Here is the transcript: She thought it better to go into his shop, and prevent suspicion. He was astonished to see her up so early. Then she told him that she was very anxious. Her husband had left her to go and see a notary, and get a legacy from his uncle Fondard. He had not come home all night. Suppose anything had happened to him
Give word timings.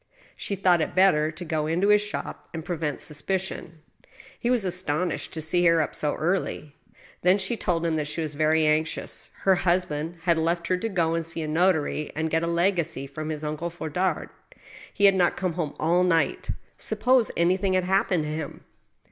She 0.35 0.55
thought 0.55 0.81
it 0.81 0.95
better 0.95 1.31
to 1.31 1.45
go 1.45 1.67
into 1.67 1.89
his 1.89 2.01
shop, 2.01 2.49
and 2.55 2.65
prevent 2.65 2.99
suspicion. 2.99 3.83
He 4.39 4.49
was 4.49 4.65
astonished 4.65 5.31
to 5.33 5.43
see 5.43 5.63
her 5.67 5.79
up 5.79 5.93
so 5.93 6.15
early. 6.15 6.75
Then 7.21 7.37
she 7.37 7.55
told 7.55 7.85
him 7.85 7.97
that 7.97 8.07
she 8.07 8.19
was 8.19 8.33
very 8.33 8.65
anxious. 8.65 9.29
Her 9.43 9.53
husband 9.61 10.15
had 10.23 10.39
left 10.39 10.65
her 10.69 10.77
to 10.77 10.89
go 10.89 11.13
and 11.13 11.23
see 11.23 11.43
a 11.43 11.47
notary, 11.47 12.11
and 12.15 12.31
get 12.31 12.41
a 12.41 12.47
legacy 12.47 13.05
from 13.05 13.29
his 13.29 13.43
uncle 13.43 13.69
Fondard. 13.69 14.29
He 14.91 15.05
had 15.05 15.13
not 15.13 15.37
come 15.37 15.53
home 15.53 15.75
all 15.79 16.03
night. 16.03 16.49
Suppose 16.77 17.29
anything 17.37 17.73
had 17.73 17.83
happened 17.83 18.23
to 18.23 18.29
him 18.31 18.63